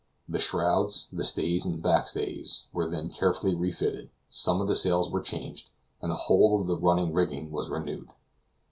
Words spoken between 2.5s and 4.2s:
were then carefully refitted,